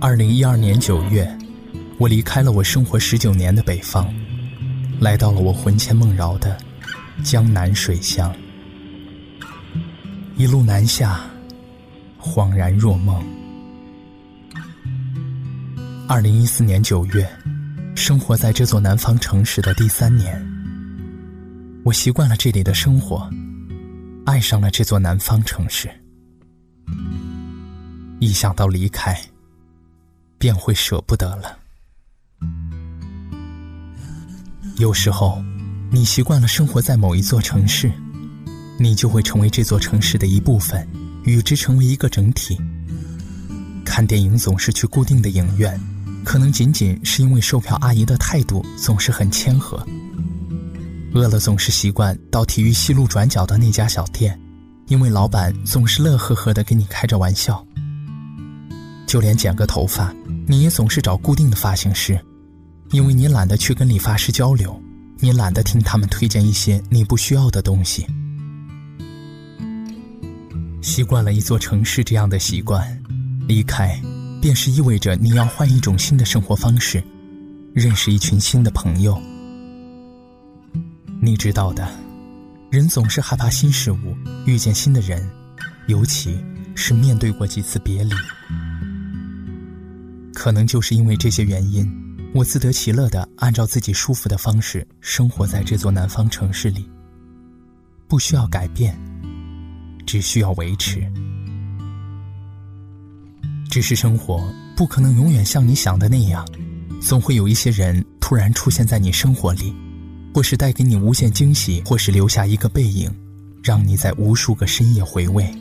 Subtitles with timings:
[0.00, 1.28] 二零一二年九月，
[1.98, 4.08] 我离开了我生活十九年的北方，
[5.00, 6.56] 来到了我魂牵梦绕的
[7.24, 8.32] 江南水乡。
[10.36, 11.20] 一路南下，
[12.16, 13.20] 恍然若梦。
[16.08, 17.28] 二零一四年九月，
[17.96, 20.40] 生活在这座南方城市的第三年，
[21.84, 23.28] 我习惯了这里的生活，
[24.26, 25.90] 爱上了这座南方城市。
[28.20, 29.20] 一想到离开，
[30.38, 31.58] 便会舍不得了。
[34.76, 35.42] 有时候，
[35.90, 37.90] 你习惯了生活在某一座城市，
[38.78, 40.88] 你就会成为这座城市的一部分，
[41.24, 42.56] 与之成为一个整体。
[43.84, 45.80] 看电影总是去固定的影院，
[46.24, 49.84] 可能仅仅是因为售票阿姨的态度总是很谦和。
[51.14, 54.38] 饿了总是习惯到体育西路转角的那家小店，
[54.86, 57.66] 因为老板总是乐呵呵的给你开着玩笑。
[59.08, 60.14] 就连剪个头发，
[60.46, 62.20] 你也总是找固定的发型师，
[62.90, 64.78] 因为你懒得去跟理发师交流，
[65.18, 68.06] 你懒得听他们推荐一些你不需要的东西。
[70.82, 72.86] 习惯了一座城市这样的习惯，
[73.48, 73.98] 离开，
[74.42, 77.02] 便是意味着你要换一种新的生活方式，
[77.72, 79.18] 认识一群新的朋友。
[81.22, 81.88] 你知道的，
[82.70, 84.14] 人总是害怕新事物，
[84.44, 85.26] 遇见新的人，
[85.86, 86.38] 尤其
[86.74, 88.12] 是面对过几次别离。
[90.38, 91.84] 可能就是因为这些原因，
[92.32, 96.88] 我自得其乐的按照自己舒服的方式生活在这座南方城市里。
[98.06, 98.96] 不需要改变，
[100.06, 101.04] 只需要维持。
[103.68, 106.46] 只是生活不可能永远像你想的那样，
[107.02, 109.74] 总会有一些人突然出现在你生活里，
[110.32, 113.12] 或是带给你无限惊喜，或是留下一个背影，
[113.60, 115.52] 让你在无数个深夜回味。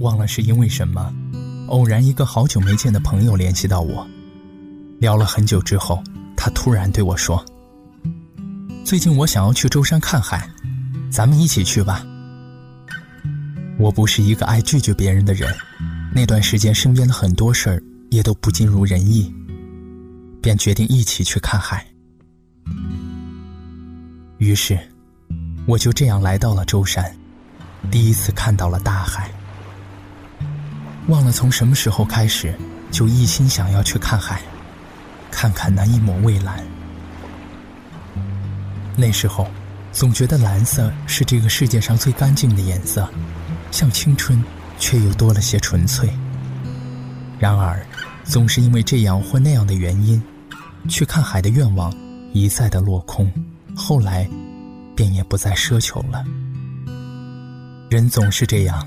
[0.00, 1.10] 忘了是因为什么。
[1.68, 4.06] 偶然，一个好久没见的朋友联系到我，
[5.00, 6.02] 聊了很久之后，
[6.36, 7.42] 他突然对我说
[8.84, 10.48] ：“最近我想要去舟山看海，
[11.10, 12.04] 咱们一起去吧。”
[13.78, 15.52] 我不是一个爱拒绝别人的人，
[16.14, 19.34] 那段时间身边的很多事儿也都不尽如人意，
[20.40, 21.84] 便决定一起去看海。
[24.38, 24.78] 于是，
[25.66, 27.04] 我就这样来到了舟山，
[27.90, 29.30] 第一次看到了大海。
[31.08, 32.54] 忘了从什么时候开始，
[32.90, 34.40] 就一心想要去看海，
[35.30, 36.64] 看看那一抹蔚蓝。
[38.96, 39.46] 那时候，
[39.92, 43.06] 总觉得蓝色是这个世界上最干净的颜色，
[43.70, 44.42] 像青春，
[44.78, 46.08] 却又多了些纯粹。
[47.38, 47.84] 然而，
[48.24, 50.22] 总是因为这样或那样的原因，
[50.88, 51.92] 去看海的愿望
[52.32, 53.30] 一再的落空，
[53.74, 54.26] 后来，
[54.96, 56.24] 便也不再奢求了。
[57.90, 58.86] 人总是这样。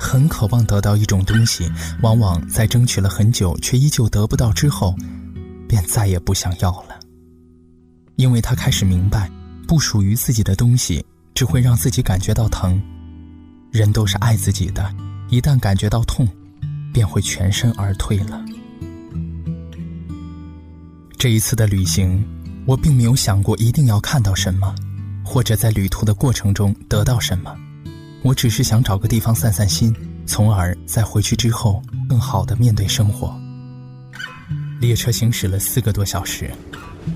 [0.00, 4.96] 很渴望得到一种东西，往往在争取了很久却依旧得不到之后，
[5.68, 6.98] 便再也不想要了。
[8.16, 9.30] 因为他开始明白，
[9.68, 12.80] 不属于自己的东西只会让自己感觉到疼。
[13.70, 14.92] 人都是爱自己的，
[15.28, 16.26] 一旦感觉到痛，
[16.92, 18.44] 便会全身而退了。
[21.16, 22.26] 这一次的旅行，
[22.66, 24.74] 我并没有想过一定要看到什么，
[25.24, 27.54] 或者在旅途的过程中得到什么。
[28.22, 29.94] 我只是想找个地方散散心，
[30.26, 33.34] 从而在回去之后更好的面对生活。
[34.80, 36.50] 列车行驶了四个多小时，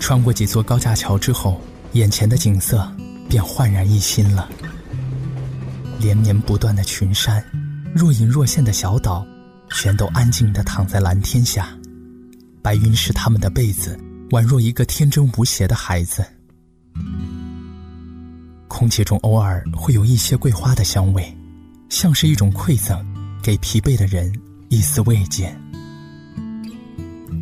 [0.00, 1.60] 穿过几座高架桥之后，
[1.92, 2.90] 眼前的景色
[3.28, 4.48] 便焕然一新了。
[5.98, 7.44] 连绵不断的群山，
[7.94, 9.26] 若隐若现的小岛，
[9.70, 11.68] 全都安静地躺在蓝天下，
[12.62, 13.98] 白云是他们的被子，
[14.30, 16.24] 宛若一个天真无邪的孩子。
[18.78, 21.34] 空气中偶尔会有一些桂花的香味，
[21.88, 23.02] 像是一种馈赠，
[23.42, 24.30] 给疲惫的人
[24.68, 25.50] 一丝慰藉。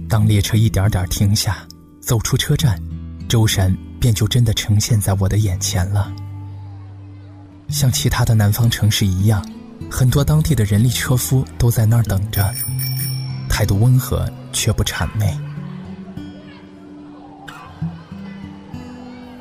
[0.08, 1.66] 当列车一点点停下，
[2.00, 2.80] 走出车站，
[3.28, 6.14] 舟山便就真的呈现在我的眼前了。
[7.68, 9.44] 像其他的南方城市一样，
[9.90, 12.48] 很多当地的人力车夫都在那儿等着，
[13.48, 15.36] 态度温和却不谄媚。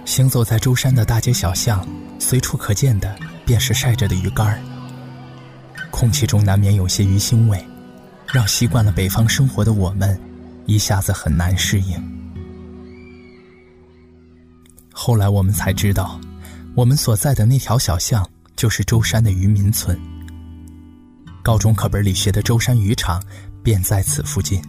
[0.06, 1.86] 行走在舟山的大街小巷，
[2.20, 3.16] 随处可见的
[3.46, 4.60] 便是晒着的鱼干儿。
[5.90, 7.66] 空气中难免有些鱼腥味，
[8.28, 10.20] 让习惯了北方生活的我们
[10.66, 12.02] 一下子很难适应。
[14.92, 16.20] 后来我们才知道，
[16.76, 20.00] 我们所在的那条小巷就是舟山的渔民村。
[21.42, 23.22] 高中课本里学的舟山渔场
[23.64, 24.62] 便在此附近。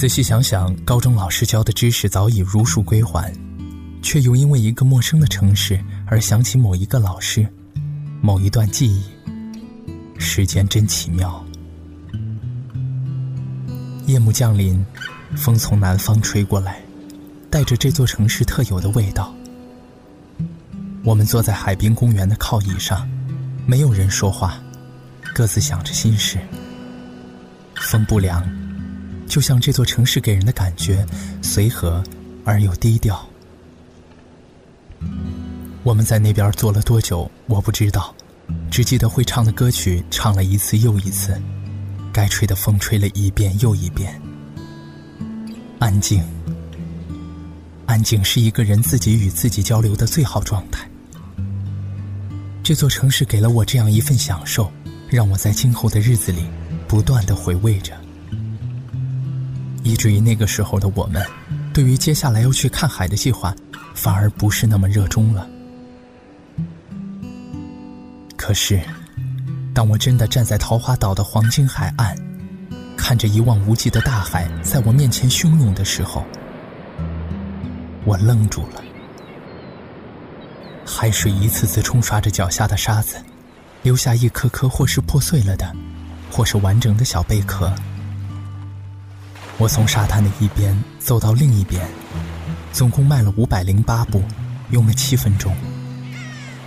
[0.00, 3.30] 仔细想想，高中老师教的知识早已如数归还，
[4.00, 7.46] 却又因为一个陌生的城市而想起某一个老师、
[8.22, 9.04] 某一段记忆，
[10.18, 11.44] 时间真奇妙。
[14.06, 14.82] 夜幕降临，
[15.36, 16.80] 风从南方吹过来，
[17.50, 19.34] 带着这座城市特有的味道。
[21.04, 23.06] 我们坐在海滨公园的靠椅上，
[23.66, 24.58] 没有人说话，
[25.34, 26.38] 各自想着心事。
[27.74, 28.42] 风不凉，
[29.30, 31.06] 就像这座城市给人的感觉，
[31.40, 32.02] 随和
[32.44, 33.24] 而又低调。
[35.84, 38.12] 我们在那边坐了多久，我不知道，
[38.72, 41.40] 只记得会唱的歌曲唱了一次又一次，
[42.12, 44.20] 该吹的风吹了一遍又一遍。
[45.78, 46.24] 安静，
[47.86, 50.90] 安静是一个人自己与自己交流的最好状态。
[52.64, 54.70] 这座城市给了我这样一份享受，
[55.08, 56.44] 让我在今后的日子里
[56.88, 57.96] 不断的回味着，
[59.82, 61.24] 以至于那个时候的我们，
[61.72, 63.54] 对于接下来要去看海的计划，
[63.94, 65.46] 反而不是那么热衷了。
[68.36, 68.80] 可是，
[69.72, 72.16] 当我真的站在桃花岛的黄金海岸，
[72.96, 76.24] 看着一望无际的大海在我面前汹涌的时候，
[78.04, 78.82] 我愣住了。
[80.84, 83.16] 海水一次次冲刷着脚下的沙子，
[83.82, 85.72] 留下一颗颗或是破碎了的，
[86.30, 87.72] 或是完整的小贝壳。
[89.60, 91.86] 我从沙滩的一边走到另一边，
[92.72, 94.24] 总共迈了五百零八步，
[94.70, 95.54] 用了七分钟。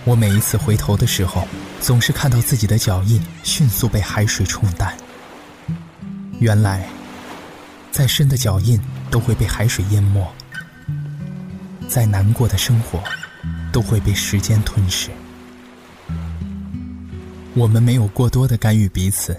[0.04, 1.48] 我每一次回头的时候，
[1.80, 4.96] 总是看到自己的脚印迅速被海水冲淡。
[6.38, 6.88] 原来，
[7.90, 8.80] 再深的脚印
[9.10, 10.24] 都会被海水淹没，
[11.88, 13.02] 再难过的生活。
[13.72, 15.10] 都会被时间吞噬。
[17.54, 19.36] 我们没有过多的干预彼此，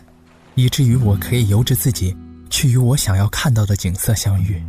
[0.55, 2.13] 以至于我可以由着自己
[2.49, 4.63] 去与我想要看到的景色相遇。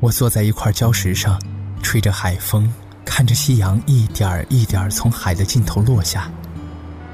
[0.00, 1.40] 我坐在一块礁石上，
[1.82, 2.72] 吹着海风，
[3.04, 6.30] 看着夕阳一点儿一点儿从海的尽头落下，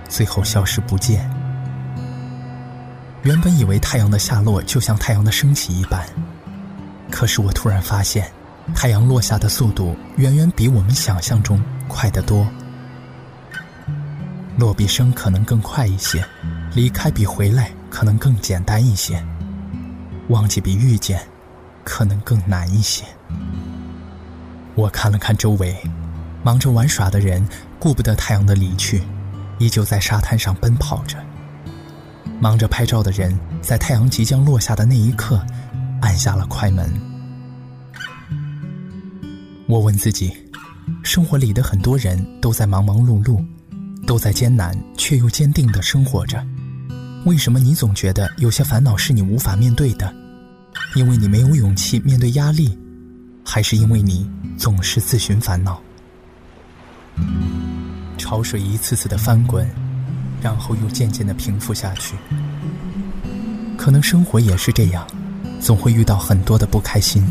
[0.09, 1.31] 最后消失不见。
[3.23, 6.07] 原本以为太阳的下落就像太阳的升起一般，
[7.11, 8.31] 可是我突然发现。
[8.73, 12.47] 太阳落下的速度远远比我们想象中快得多，
[14.57, 16.25] 落笔声可能更快一些，
[16.73, 19.23] 离开比回来可能更简单一些，
[20.29, 21.21] 忘记比遇见
[21.85, 23.05] 可能更难一些。
[24.77, 25.77] 我看了看周围，
[26.43, 27.47] 忙着玩耍的人
[27.79, 29.03] 顾不得太阳的离去，
[29.59, 31.19] 依旧在沙滩上奔跑着；
[32.41, 35.45] 忙着拍照的人在太阳即将落下的那一刻
[36.01, 36.89] 按下了快门。
[39.67, 40.33] 我问自己：
[41.03, 43.45] 生活里的很多人都在忙忙碌碌，
[44.07, 46.45] 都在艰难却又坚定的生活着，
[47.27, 50.13] 为什么你总觉得有些烦恼是你无法面对的？
[50.97, 52.79] 因为你没有勇气面对压力，
[53.45, 55.81] 还是因为你总是自寻烦恼？
[58.17, 59.69] 潮水一次次的翻滚，
[60.41, 62.17] 然后又渐渐的平复下去。
[63.77, 65.07] 可能生活也是这样，
[65.61, 67.27] 总会遇到很多的不开心。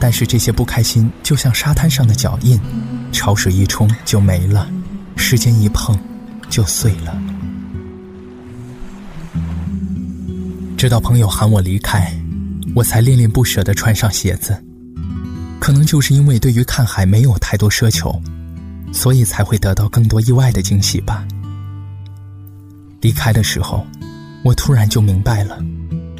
[0.00, 2.58] 但是这些不开心就像沙滩上的脚印，
[3.12, 4.68] 潮水一冲就没了，
[5.16, 5.98] 时间一碰
[6.48, 7.22] 就碎了。
[10.82, 12.12] 直到朋友喊我离开，
[12.74, 14.60] 我才恋恋不舍地穿上鞋子。
[15.60, 18.20] 可能就是因为对于看海没有太多奢求，
[18.92, 21.24] 所以才会得到更多意外的惊喜吧。
[23.00, 23.86] 离开的时候，
[24.44, 25.56] 我突然就明白了，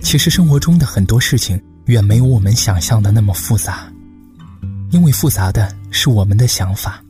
[0.00, 1.61] 其实生活中的很多事情。
[1.87, 3.92] 远没有我们想象的那么复杂，
[4.92, 7.02] 因为复杂的是我们的想法，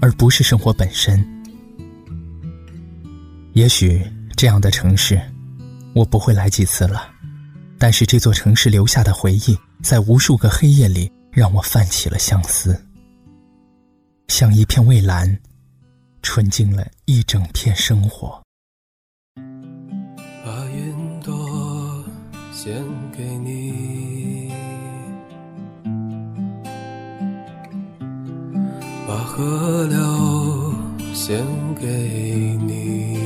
[0.00, 1.20] 而不是生活本身。
[3.54, 4.00] 也许
[4.36, 5.20] 这样的城市，
[5.94, 7.10] 我不会来几次了，
[7.78, 12.80] 但是这座城市留下的回忆，在无数个黑夜里，让我泛起了相思，
[14.28, 15.38] 像一片蔚蓝，
[16.22, 18.40] 纯净了一整片生活。
[20.44, 22.04] 把云朵
[22.52, 22.72] 献
[23.16, 24.52] 给你。
[29.06, 30.74] 把河流
[31.12, 31.44] 献
[31.74, 31.86] 给
[32.62, 33.19] 你，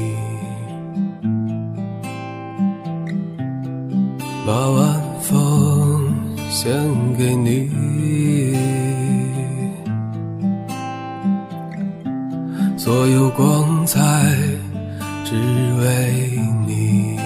[4.46, 6.12] 把晚风
[6.50, 6.70] 献
[7.16, 7.70] 给你，
[12.76, 14.00] 所有光彩
[15.24, 15.34] 只
[15.80, 17.16] 为你。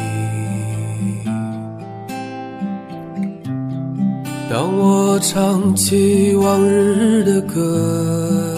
[4.49, 8.55] 当我唱起往日的歌。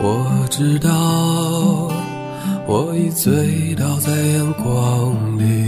[0.00, 0.90] 我知道，
[2.66, 5.67] 我已醉倒在阳光里。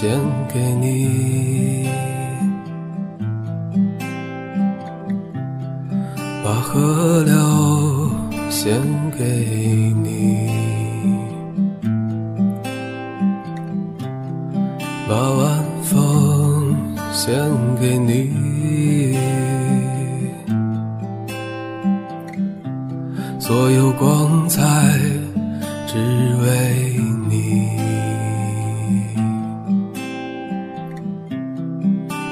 [0.00, 0.08] 献
[0.46, 1.88] 给你，
[6.44, 7.34] 把河流
[8.48, 8.80] 献
[9.18, 9.24] 给
[10.04, 10.48] 你，
[15.08, 16.76] 把晚风
[17.12, 17.36] 献
[17.80, 19.18] 给你，
[23.40, 24.62] 所有光彩
[25.88, 25.98] 只
[26.44, 27.66] 为你。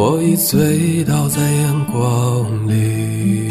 [0.00, 3.47] 我已醉倒在阳光里。